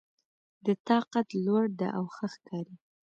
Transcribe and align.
د 0.65 0.67
تا 0.87 0.97
قد 1.11 1.27
لوړ 1.45 1.63
ده 1.79 1.87
او 1.97 2.05
ښه 2.15 2.25
ښکاري 2.33 2.75